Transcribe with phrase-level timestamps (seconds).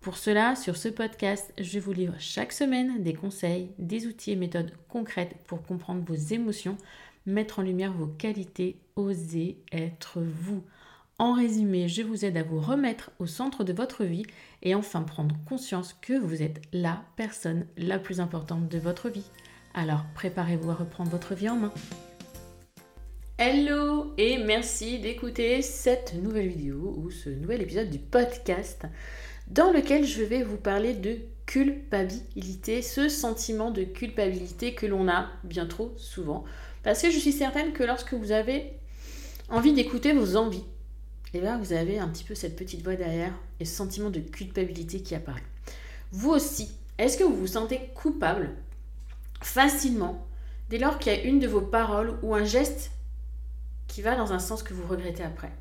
[0.00, 4.36] Pour cela, sur ce podcast, je vous livre chaque semaine des conseils, des outils et
[4.36, 6.78] méthodes concrètes pour comprendre vos émotions,
[7.26, 10.64] mettre en lumière vos qualités, oser être vous.
[11.18, 14.24] En résumé, je vous aide à vous remettre au centre de votre vie
[14.62, 19.30] et enfin prendre conscience que vous êtes la personne la plus importante de votre vie.
[19.74, 21.74] Alors préparez-vous à reprendre votre vie en main.
[23.36, 28.86] Hello et merci d'écouter cette nouvelle vidéo ou ce nouvel épisode du podcast
[29.50, 35.26] dans lequel je vais vous parler de culpabilité, ce sentiment de culpabilité que l'on a
[35.42, 36.44] bien trop souvent
[36.82, 38.72] parce que je suis certaine que lorsque vous avez
[39.48, 40.64] envie d'écouter vos envies,
[41.32, 44.10] et eh bien vous avez un petit peu cette petite voix derrière et ce sentiment
[44.10, 45.42] de culpabilité qui apparaît.
[46.10, 48.50] Vous aussi, est-ce que vous vous sentez coupable
[49.40, 50.26] facilement
[50.70, 52.90] dès lors qu'il y a une de vos paroles ou un geste
[53.86, 55.52] qui va dans un sens que vous regrettez après?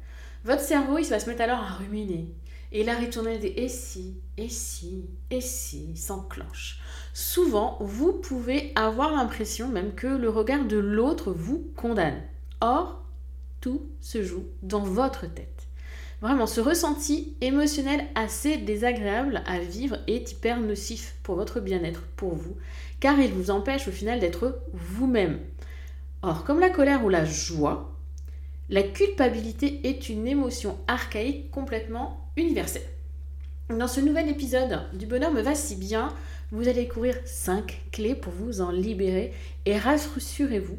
[0.44, 2.28] Votre cerveau, il va se mettre alors à ruminer.
[2.72, 6.80] Et la ritournelle des et si, et si, et si s'enclenche.
[7.14, 12.22] Souvent, vous pouvez avoir l'impression même que le regard de l'autre vous condamne.
[12.62, 13.04] Or,
[13.60, 15.68] tout se joue dans votre tête.
[16.22, 22.36] Vraiment, ce ressenti émotionnel assez désagréable à vivre est hyper nocif pour votre bien-être, pour
[22.36, 22.58] vous,
[23.00, 25.40] car il vous empêche au final d'être vous-même.
[26.22, 27.96] Or, comme la colère ou la joie,
[28.70, 32.29] la culpabilité est une émotion archaïque complètement
[33.70, 36.16] Dans ce nouvel épisode du bonheur me va si bien,
[36.52, 39.34] vous allez courir 5 clés pour vous en libérer
[39.66, 40.78] et rassurez-vous.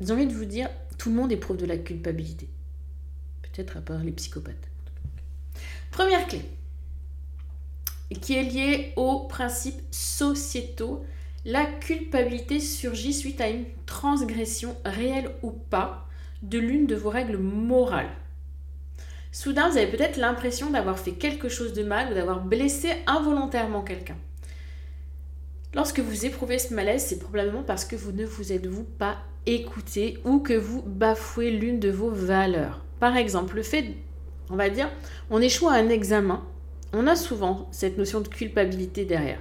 [0.00, 2.50] J'ai envie de vous dire, tout le monde éprouve de la culpabilité.
[3.40, 4.68] Peut-être à part les psychopathes.
[5.90, 6.42] Première clé,
[8.20, 11.04] qui est liée aux principes sociétaux.
[11.46, 16.06] La culpabilité surgit suite à une transgression réelle ou pas
[16.42, 18.14] de l'une de vos règles morales.
[19.32, 23.82] Soudain, vous avez peut-être l'impression d'avoir fait quelque chose de mal ou d'avoir blessé involontairement
[23.82, 24.16] quelqu'un.
[25.72, 30.18] Lorsque vous éprouvez ce malaise, c'est probablement parce que vous ne vous êtes-vous pas écouté
[30.24, 32.84] ou que vous bafouez l'une de vos valeurs.
[32.98, 33.94] Par exemple, le fait,
[34.50, 34.90] on va dire,
[35.30, 36.44] on échoue à un examen,
[36.92, 39.40] on a souvent cette notion de culpabilité derrière.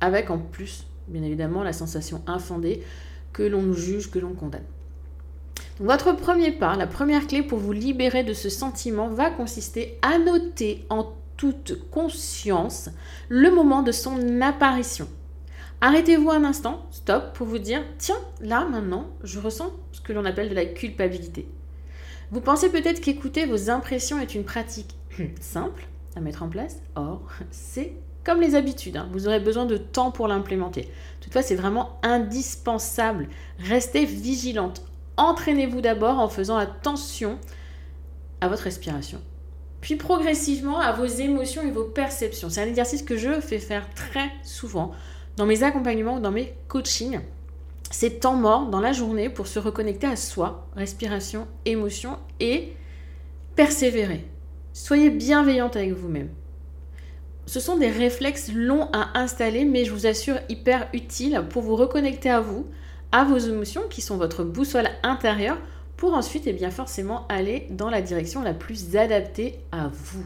[0.00, 2.82] Avec en plus, bien évidemment, la sensation infondée
[3.34, 4.64] que l'on juge, que l'on condamne.
[5.80, 10.18] Votre premier pas, la première clé pour vous libérer de ce sentiment va consister à
[10.18, 12.90] noter en toute conscience
[13.28, 15.08] le moment de son apparition.
[15.80, 20.26] Arrêtez-vous un instant, stop, pour vous dire, tiens, là maintenant, je ressens ce que l'on
[20.26, 21.48] appelle de la culpabilité.
[22.30, 24.94] Vous pensez peut-être qu'écouter vos impressions est une pratique
[25.40, 27.94] simple à mettre en place, or c'est
[28.24, 29.08] comme les habitudes, hein.
[29.10, 30.88] vous aurez besoin de temps pour l'implémenter.
[31.20, 33.28] Toutefois, c'est vraiment indispensable.
[33.58, 34.84] Restez vigilante,
[35.16, 37.38] entraînez-vous d'abord en faisant attention
[38.40, 39.20] à votre respiration.
[39.80, 42.48] Puis progressivement à vos émotions et vos perceptions.
[42.48, 44.92] C'est un exercice que je fais faire très souvent
[45.36, 47.20] dans mes accompagnements ou dans mes coachings.
[47.90, 52.72] C'est temps mort dans la journée pour se reconnecter à soi, respiration, émotion et
[53.54, 54.26] persévérer.
[54.72, 56.30] Soyez bienveillante avec vous-même.
[57.46, 61.76] Ce sont des réflexes longs à installer, mais je vous assure hyper utiles pour vous
[61.76, 62.66] reconnecter à vous,
[63.12, 65.58] à vos émotions qui sont votre boussole intérieure
[65.96, 70.24] pour ensuite et eh bien forcément aller dans la direction la plus adaptée à vous.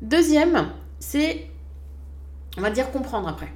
[0.00, 1.50] Deuxième, c'est
[2.56, 3.52] on va dire comprendre après.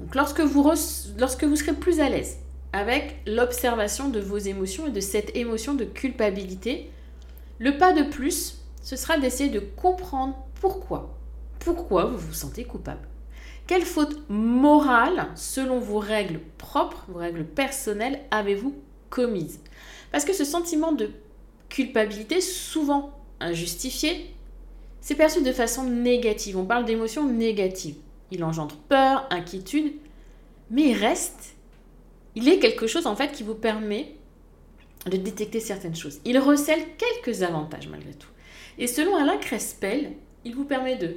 [0.00, 0.70] Donc lorsque vous,
[1.18, 2.38] lorsque vous serez plus à l'aise
[2.72, 6.90] avec l'observation de vos émotions et de cette émotion de culpabilité,
[7.58, 11.16] le pas de plus, ce sera d'essayer de comprendre pourquoi.
[11.58, 13.08] Pourquoi vous vous sentez coupable.
[13.66, 18.74] Quelle faute morale, selon vos règles propres, vos règles personnelles, avez-vous
[19.10, 19.60] commise
[20.12, 21.10] Parce que ce sentiment de
[21.68, 24.32] culpabilité, souvent injustifié,
[25.00, 26.56] c'est perçu de façon négative.
[26.56, 27.96] On parle d'émotions négatives.
[28.30, 29.94] Il engendre peur, inquiétude,
[30.70, 31.54] mais il reste,
[32.34, 34.14] il est quelque chose en fait qui vous permet
[35.06, 36.20] de détecter certaines choses.
[36.24, 38.28] Il recèle quelques avantages malgré tout.
[38.78, 40.12] Et selon Alain Crespel,
[40.44, 41.16] il vous permet de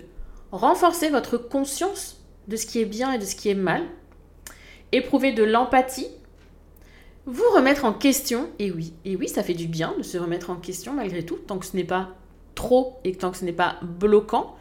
[0.51, 2.18] renforcer votre conscience
[2.49, 3.83] de ce qui est bien et de ce qui est mal,
[4.91, 6.07] éprouver de l'empathie,
[7.25, 10.49] vous remettre en question, et oui, et oui, ça fait du bien de se remettre
[10.49, 12.09] en question malgré tout, tant que ce n'est pas
[12.55, 14.55] trop et tant que ce n'est pas bloquant.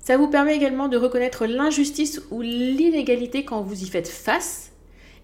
[0.00, 4.72] Ça vous permet également de reconnaître l'injustice ou l'inégalité quand vous y faites face,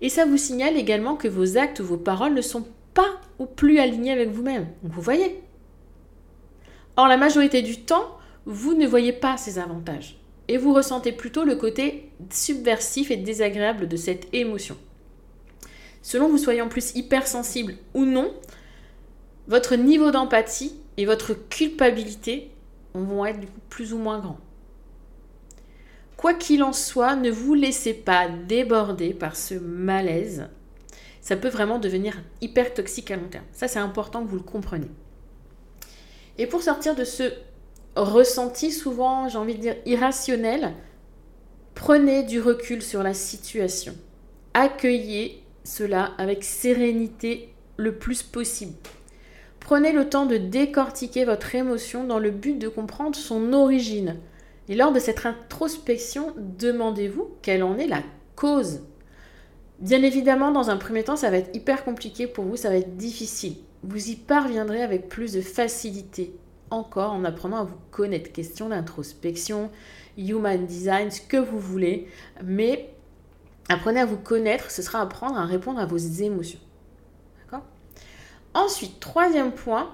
[0.01, 3.45] et ça vous signale également que vos actes ou vos paroles ne sont pas ou
[3.45, 4.69] plus alignés avec vous-même.
[4.83, 5.43] vous voyez.
[6.97, 8.17] Or, la majorité du temps,
[8.47, 10.20] vous ne voyez pas ces avantages
[10.51, 14.77] et vous ressentez plutôt le côté subversif et désagréable de cette émotion.
[16.03, 18.35] Selon vous soyez en plus hypersensible ou non,
[19.47, 22.51] votre niveau d'empathie et votre culpabilité
[22.95, 23.39] vont être
[23.69, 24.41] plus ou moins grands.
[26.17, 30.49] Quoi qu'il en soit, ne vous laissez pas déborder par ce malaise.
[31.21, 33.45] Ça peut vraiment devenir hyper toxique à long terme.
[33.53, 34.91] Ça, c'est important que vous le compreniez.
[36.39, 37.35] Et pour sortir de ce
[37.97, 40.73] ressenti souvent, j'ai envie de dire, irrationnel,
[41.75, 43.95] prenez du recul sur la situation.
[44.55, 48.75] Accueillez cela avec sérénité le plus possible.
[49.61, 54.17] Prenez le temps de décortiquer votre émotion dans le but de comprendre son origine.
[54.69, 58.03] Et lors de cette introspection, demandez-vous quelle en est la
[58.37, 58.81] cause.
[59.79, 62.77] Bien évidemment, dans un premier temps, ça va être hyper compliqué pour vous, ça va
[62.77, 63.57] être difficile.
[63.83, 66.35] Vous y parviendrez avec plus de facilité
[66.71, 68.33] encore en apprenant à vous connaître.
[68.33, 69.71] Question d'introspection,
[70.17, 72.09] human design, ce que vous voulez.
[72.43, 72.93] Mais
[73.69, 76.61] apprenez à vous connaître, ce sera apprendre à répondre à vos émotions.
[77.41, 77.65] D'accord?
[78.55, 79.93] Ensuite, troisième point.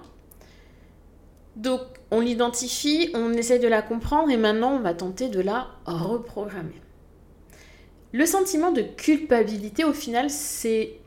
[1.56, 1.80] Donc,
[2.10, 6.80] on l'identifie, on essaie de la comprendre et maintenant, on va tenter de la reprogrammer.
[8.12, 11.00] Le sentiment de culpabilité, au final, c'est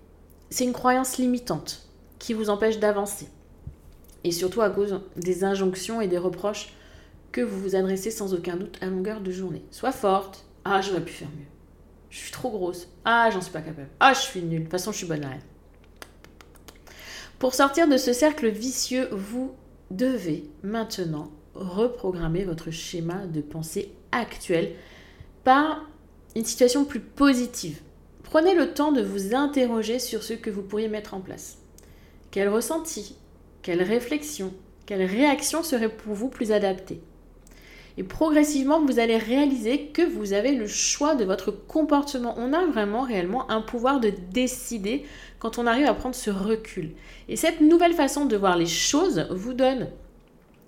[0.60, 1.88] une croyance limitante
[2.18, 3.28] qui vous empêche d'avancer
[4.24, 6.74] et surtout à cause des injonctions et des reproches
[7.32, 9.64] que vous vous adressez sans aucun doute à longueur de journée.
[9.72, 11.46] Sois forte, ah j'aurais pu faire mieux.
[12.10, 14.72] Je suis trop grosse, ah j'en suis pas capable, ah je suis nulle, de toute
[14.72, 15.40] façon je suis bonne à rien.
[17.38, 19.54] Pour sortir de ce cercle vicieux, vous
[19.92, 24.74] devez maintenant reprogrammer votre schéma de pensée actuel
[25.44, 25.88] par
[26.36, 27.80] une situation plus positive.
[28.24, 31.60] Prenez le temps de vous interroger sur ce que vous pourriez mettre en place.
[32.32, 33.16] Quel ressenti
[33.70, 34.52] quelle réflexion,
[34.88, 37.02] quelle réaction serait pour vous plus adaptée?
[38.00, 42.34] Et progressivement, vous allez réaliser que vous avez le choix de votre comportement.
[42.40, 45.06] On a vraiment réellement un pouvoir de décider
[45.38, 46.94] quand on arrive à prendre ce recul.
[47.28, 49.90] Et cette nouvelle façon de voir les choses vous donne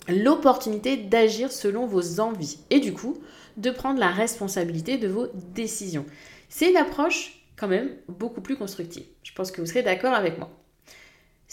[0.06, 3.16] l'opportunité d'agir selon vos envies et du coup
[3.56, 5.26] de prendre la responsabilité de vos
[5.56, 6.06] décisions.
[6.48, 9.06] C'est une approche quand même beaucoup plus constructive.
[9.24, 10.61] Je pense que vous serez d'accord avec moi.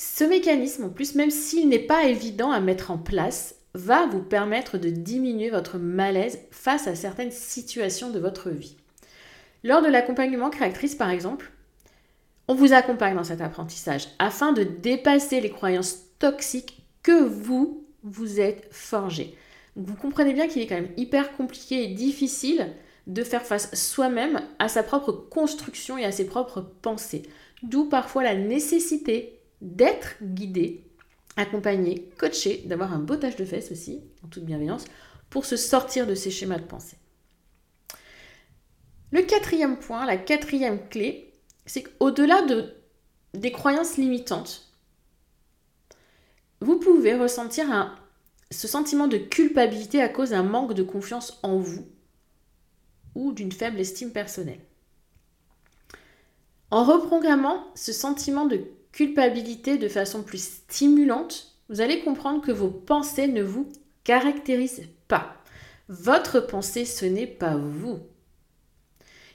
[0.01, 4.21] Ce mécanisme, en plus, même s'il n'est pas évident à mettre en place, va vous
[4.21, 8.77] permettre de diminuer votre malaise face à certaines situations de votre vie.
[9.65, 11.51] Lors de l'accompagnement créatrice, par exemple,
[12.47, 18.39] on vous accompagne dans cet apprentissage afin de dépasser les croyances toxiques que vous vous
[18.39, 19.35] êtes forgées.
[19.75, 22.69] Vous comprenez bien qu'il est quand même hyper compliqué et difficile
[23.07, 27.23] de faire face soi-même à sa propre construction et à ses propres pensées.
[27.63, 30.83] D'où parfois la nécessité d'être guidé,
[31.35, 34.85] accompagné, coaché, d'avoir un bottage de fesses aussi, en toute bienveillance,
[35.29, 36.97] pour se sortir de ces schémas de pensée.
[39.11, 41.33] Le quatrième point, la quatrième clé,
[41.65, 42.73] c'est qu'au-delà de,
[43.33, 44.71] des croyances limitantes,
[46.61, 47.95] vous pouvez ressentir un,
[48.51, 51.87] ce sentiment de culpabilité à cause d'un manque de confiance en vous
[53.15, 54.59] ou d'une faible estime personnelle.
[56.71, 62.69] En reprogrammant ce sentiment de culpabilité de façon plus stimulante, vous allez comprendre que vos
[62.69, 63.69] pensées ne vous
[64.03, 65.35] caractérisent pas.
[65.87, 67.99] Votre pensée, ce n'est pas vous.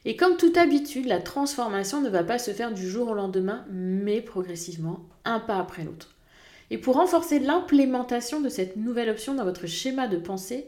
[0.05, 3.65] Et comme toute habitude, la transformation ne va pas se faire du jour au lendemain,
[3.71, 6.15] mais progressivement, un pas après l'autre.
[6.71, 10.67] Et pour renforcer l'implémentation de cette nouvelle option dans votre schéma de pensée,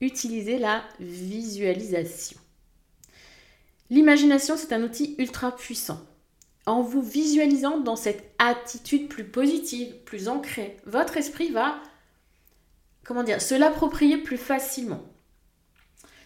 [0.00, 2.38] utilisez la visualisation.
[3.90, 6.00] L'imagination, c'est un outil ultra puissant
[6.66, 11.80] en vous visualisant dans cette attitude plus positive, plus ancrée, votre esprit va,
[13.04, 15.02] comment dire, se l'approprier plus facilement.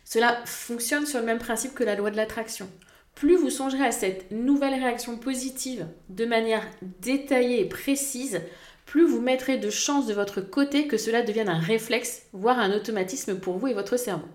[0.04, 2.68] Cela fonctionne sur le même principe que la loi de l'attraction.
[3.14, 6.66] Plus vous songerez à cette nouvelle réaction positive de manière
[7.00, 8.40] détaillée et précise,
[8.87, 12.73] plus vous mettrez de chances de votre côté que cela devienne un réflexe, voire un
[12.73, 14.26] automatisme pour vous et votre cerveau.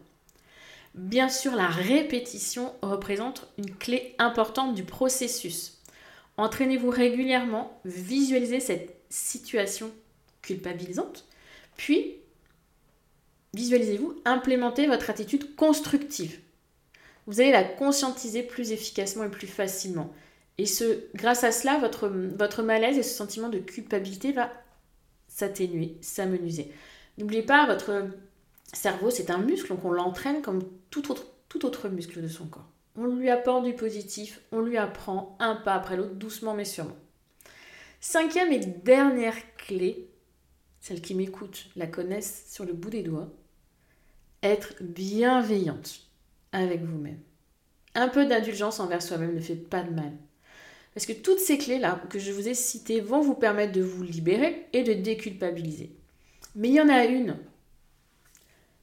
[0.94, 5.75] Bien sûr, la répétition représente une clé importante du processus.
[6.38, 9.92] Entraînez-vous régulièrement, visualisez cette situation
[10.42, 11.26] culpabilisante,
[11.78, 12.18] puis
[13.54, 16.40] visualisez-vous implémenter votre attitude constructive.
[17.26, 20.14] Vous allez la conscientiser plus efficacement et plus facilement.
[20.58, 24.52] Et ce, grâce à cela, votre, malaise et ce sentiment de culpabilité va
[25.28, 26.72] s'atténuer, s'amenuiser.
[27.18, 28.08] N'oubliez pas, votre
[28.72, 32.70] cerveau, c'est un muscle, donc on l'entraîne comme tout autre muscle de son corps.
[32.98, 36.96] On lui apporte du positif, on lui apprend un pas après l'autre, doucement mais sûrement.
[38.00, 40.08] Cinquième et dernière clé,
[40.80, 43.30] celles qui m'écoutent la connaissent sur le bout des doigts,
[44.44, 46.02] être bienveillante
[46.52, 47.20] avec vous-même.
[47.96, 50.14] Un peu d'indulgence envers soi-même ne fait pas de mal.
[50.94, 54.04] Parce que toutes ces clés-là que je vous ai citées vont vous permettre de vous
[54.04, 55.92] libérer et de déculpabiliser.
[56.56, 57.38] Mais il y en a une.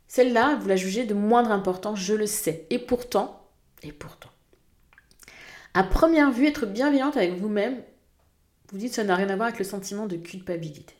[0.08, 2.66] Celle-là, vous la jugez de moindre importance, je le sais.
[2.68, 3.41] Et pourtant,
[3.82, 4.30] et pourtant,
[5.74, 7.82] à première vue, être bienveillante avec vous-même,
[8.70, 10.94] vous dites que ça n'a rien à voir avec le sentiment de culpabilité.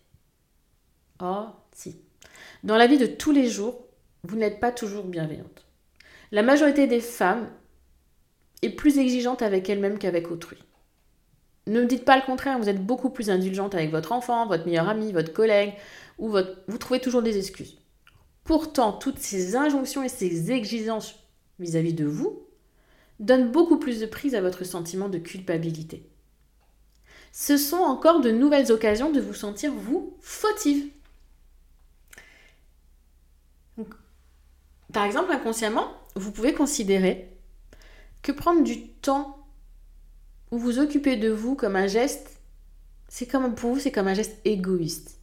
[1.23, 2.01] Oh, si.
[2.65, 3.87] Dans la vie de tous les jours,
[4.25, 5.67] vous n'êtes pas toujours bienveillante.
[6.31, 7.51] La majorité des femmes
[8.63, 10.59] est plus exigeante avec elle-même qu'avec autrui.
[11.67, 14.65] Ne me dites pas le contraire, vous êtes beaucoup plus indulgente avec votre enfant, votre
[14.65, 15.75] meilleur ami, votre collègue,
[16.19, 16.61] ou votre...
[16.67, 17.79] vous trouvez toujours des excuses.
[18.45, 21.15] Pourtant, toutes ces injonctions et ces exigences
[21.59, 22.47] vis-à-vis de vous
[23.23, 26.09] donnent beaucoup plus de prise à votre sentiment de culpabilité.
[27.33, 30.91] Ce sont encore de nouvelles occasions de vous sentir, vous, fautive.
[34.93, 35.87] par exemple, inconsciemment,
[36.17, 37.35] vous pouvez considérer
[38.21, 39.47] que prendre du temps
[40.51, 42.41] ou vous occuper de vous comme un geste,
[43.09, 45.19] c'est comme pour vous, c'est comme un geste égoïste.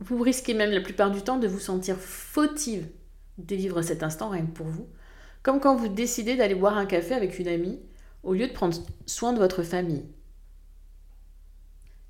[0.00, 2.88] Vous risquez même la plupart du temps de vous sentir fautive
[3.36, 4.88] de vivre cet instant rien pour vous,
[5.42, 7.80] comme quand vous décidez d'aller boire un café avec une amie
[8.22, 8.76] au lieu de prendre
[9.06, 10.04] soin de votre famille.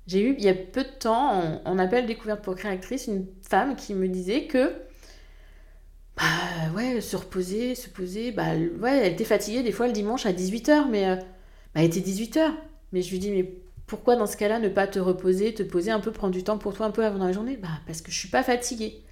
[0.07, 3.27] J'ai eu il y a peu de temps en, en appel découverte pour créatrice une
[3.47, 4.73] femme qui me disait que
[6.17, 6.23] bah
[6.75, 10.33] ouais, se reposer, se poser, bah ouais, elle était fatiguée des fois le dimanche à
[10.33, 11.23] 18h, mais euh, bah,
[11.75, 12.51] elle était 18h.
[12.91, 13.53] Mais je lui dis, mais
[13.87, 16.57] pourquoi dans ce cas-là ne pas te reposer, te poser un peu, prendre du temps
[16.57, 17.57] pour toi un peu avant la journée?
[17.57, 19.03] Bah parce que je suis pas fatiguée.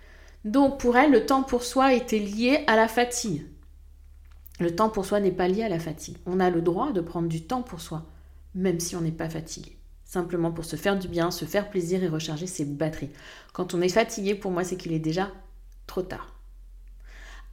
[0.45, 3.43] Donc pour elle, le temps pour soi était lié à la fatigue.
[4.59, 6.17] Le temps pour soi n'est pas lié à la fatigue.
[6.25, 8.05] On a le droit de prendre du temps pour soi,
[8.55, 9.77] même si on n'est pas fatigué.
[10.03, 13.11] Simplement pour se faire du bien, se faire plaisir et recharger ses batteries.
[13.53, 15.31] Quand on est fatigué, pour moi, c'est qu'il est déjà
[15.85, 16.33] trop tard.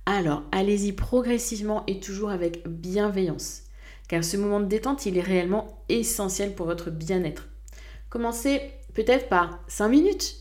[0.07, 3.65] Alors, allez-y progressivement et toujours avec bienveillance,
[4.09, 7.49] car ce moment de détente, il est réellement essentiel pour votre bien-être.
[8.09, 8.61] Commencez
[8.95, 10.37] peut-être par 5 minutes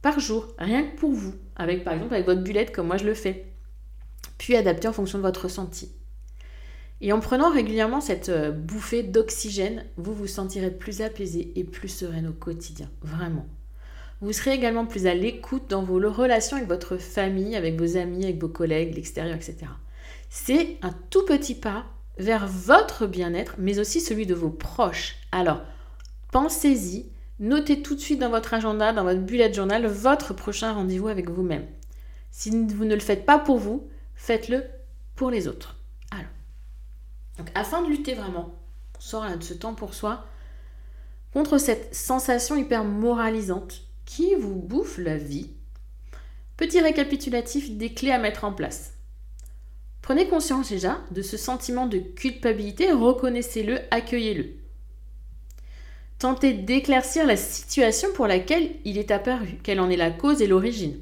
[0.00, 3.04] par jour, rien que pour vous, avec par exemple avec votre bullette comme moi je
[3.04, 3.52] le fais,
[4.38, 5.92] puis adaptez en fonction de votre ressenti.
[7.00, 11.88] Et en prenant régulièrement cette euh, bouffée d'oxygène, vous vous sentirez plus apaisé et plus
[11.88, 13.46] sereine au quotidien, vraiment.
[14.20, 18.24] Vous serez également plus à l'écoute dans vos relations avec votre famille, avec vos amis,
[18.24, 19.56] avec vos collègues, l'extérieur, etc.
[20.28, 21.86] C'est un tout petit pas
[22.18, 25.16] vers votre bien-être, mais aussi celui de vos proches.
[25.32, 25.62] Alors,
[26.32, 27.06] pensez-y,
[27.38, 31.30] notez tout de suite dans votre agenda, dans votre bullet journal, votre prochain rendez-vous avec
[31.30, 31.66] vous-même.
[32.30, 34.64] Si vous ne le faites pas pour vous, faites-le
[35.16, 35.79] pour les autres.
[37.40, 38.54] Donc afin de lutter vraiment,
[38.98, 40.26] on sort de ce temps pour soi,
[41.32, 45.48] contre cette sensation hyper moralisante qui vous bouffe la vie.
[46.58, 48.92] Petit récapitulatif des clés à mettre en place.
[50.02, 54.50] Prenez conscience déjà de ce sentiment de culpabilité, reconnaissez-le, accueillez-le.
[56.18, 60.46] Tentez d'éclaircir la situation pour laquelle il est apparu, quelle en est la cause et
[60.46, 61.00] l'origine.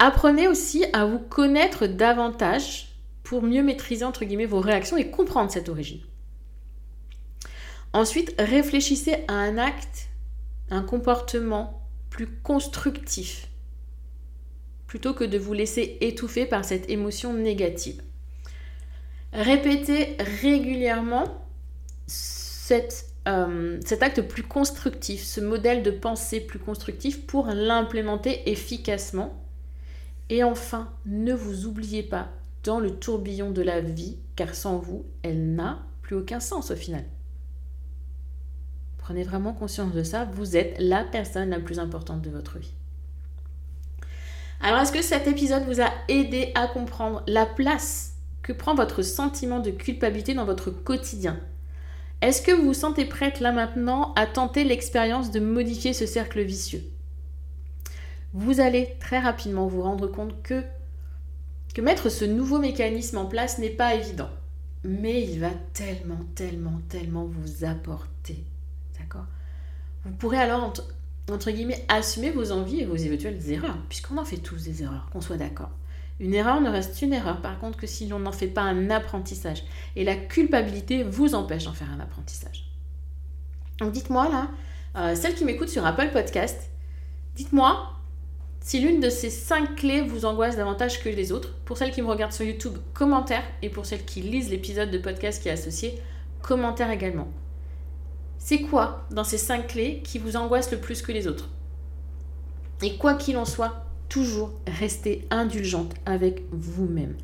[0.00, 2.95] Apprenez aussi à vous connaître davantage
[3.26, 6.00] pour mieux maîtriser entre guillemets vos réactions et comprendre cette origine.
[7.92, 10.10] Ensuite, réfléchissez à un acte,
[10.70, 13.48] un comportement plus constructif,
[14.86, 18.00] plutôt que de vous laisser étouffer par cette émotion négative.
[19.32, 21.44] Répétez régulièrement
[23.26, 29.34] euh, cet acte plus constructif, ce modèle de pensée plus constructif pour l'implémenter efficacement.
[30.30, 32.30] Et enfin, ne vous oubliez pas
[32.66, 36.76] dans le tourbillon de la vie, car sans vous, elle n'a plus aucun sens au
[36.76, 37.04] final.
[38.98, 40.24] Prenez vraiment conscience de ça.
[40.24, 42.74] Vous êtes la personne la plus importante de votre vie.
[44.60, 49.02] Alors, est-ce que cet épisode vous a aidé à comprendre la place que prend votre
[49.02, 51.38] sentiment de culpabilité dans votre quotidien?
[52.20, 56.42] Est-ce que vous vous sentez prête là maintenant à tenter l'expérience de modifier ce cercle
[56.42, 56.82] vicieux?
[58.32, 60.64] Vous allez très rapidement vous rendre compte que,
[61.76, 64.30] que mettre ce nouveau mécanisme en place n'est pas évident.
[64.82, 68.42] Mais il va tellement, tellement, tellement vous apporter
[70.06, 70.72] Vous pourrez alors,
[71.30, 75.10] entre, guillemets, assumer vos envies et vos éventuelles erreurs, puisqu'on en fait tous des erreurs,
[75.12, 75.68] qu'on soit d'accord.
[76.18, 78.88] Une erreur ne reste une erreur, par contre, que si l'on n'en fait pas un
[78.88, 79.62] apprentissage.
[79.96, 82.70] Et la culpabilité vous empêche d'en faire un apprentissage.
[83.80, 84.48] Donc dites-moi là,
[84.96, 86.70] euh, celle qui m'écoute sur Apple Podcast,
[87.34, 87.95] dites-moi
[88.66, 91.54] si l'une de ces cinq clés vous angoisse davantage que les autres.
[91.64, 93.44] Pour celles qui me regardent sur YouTube, commentaire.
[93.62, 96.00] Et pour celles qui lisent l'épisode de podcast qui est associé,
[96.42, 97.28] commentaire également.
[98.38, 101.48] C'est quoi dans ces cinq clés qui vous angoisse le plus que les autres?
[102.82, 107.14] Et quoi qu'il en soit, toujours restez indulgente avec vous-même.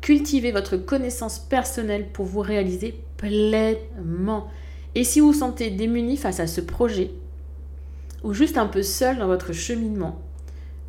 [0.00, 4.48] Cultivez votre connaissance personnelle pour vous réaliser pleinement.
[4.96, 7.12] Et si vous vous sentez démuni face à ce projet,
[8.24, 10.20] ou juste un peu seul dans votre cheminement,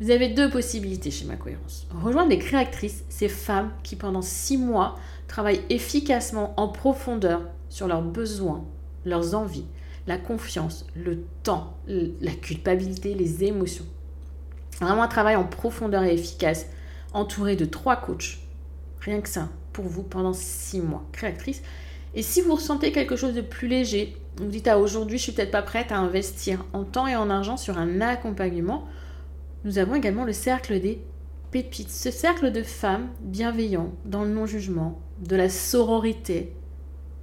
[0.00, 1.86] vous avez deux possibilités chez Ma Cohérence.
[2.02, 4.96] Rejoindre les créatrices, ces femmes qui pendant six mois
[5.28, 8.64] travaillent efficacement en profondeur sur leurs besoins,
[9.04, 9.66] leurs envies,
[10.06, 13.86] la confiance, le temps, la culpabilité, les émotions.
[14.80, 16.66] Vraiment un travail en profondeur et efficace,
[17.12, 18.38] entouré de trois coachs.
[19.00, 21.04] Rien que ça, pour vous, pendant six mois.
[21.12, 21.62] Créatrice.
[22.14, 25.32] Et si vous ressentez quelque chose de plus léger, vous dites ah, aujourd'hui, je suis
[25.32, 28.86] peut-être pas prête à investir en temps et en argent sur un accompagnement,
[29.64, 31.02] nous avons également le cercle des
[31.50, 31.90] pépites.
[31.90, 36.54] Ce cercle de femmes bienveillantes, dans le non-jugement, de la sororité.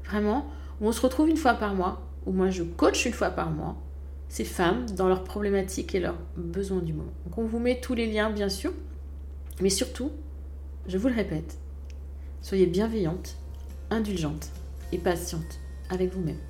[0.05, 0.47] Vraiment,
[0.79, 3.51] où on se retrouve une fois par mois, où moi je coach une fois par
[3.51, 3.75] mois,
[4.29, 7.11] ces femmes dans leurs problématiques et leurs besoins du moment.
[7.25, 8.71] Donc on vous met tous les liens bien sûr,
[9.61, 10.11] mais surtout,
[10.87, 11.57] je vous le répète,
[12.41, 13.37] soyez bienveillante,
[13.89, 14.49] indulgente
[14.91, 16.48] et patiente avec vous-même.